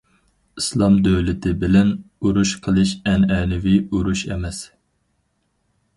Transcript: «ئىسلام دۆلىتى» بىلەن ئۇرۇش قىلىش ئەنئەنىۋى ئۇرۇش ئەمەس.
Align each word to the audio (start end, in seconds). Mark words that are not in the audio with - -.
«ئىسلام 0.61 0.95
دۆلىتى» 1.07 1.51
بىلەن 1.65 1.91
ئۇرۇش 2.25 2.55
قىلىش 2.65 2.95
ئەنئەنىۋى 3.11 3.77
ئۇرۇش 3.99 4.29
ئەمەس. 4.33 4.63